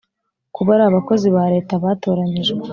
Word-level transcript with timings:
kuba 0.55 0.69
ari 0.75 0.83
abakozi 0.89 1.27
ba 1.35 1.43
Leta 1.53 1.73
batoranyijwe 1.83 2.63